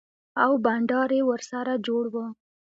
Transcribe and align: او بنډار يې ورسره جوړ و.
او 0.43 0.51
بنډار 0.63 1.09
يې 1.17 1.21
ورسره 1.29 1.73
جوړ 1.87 2.03
و. 2.13 2.15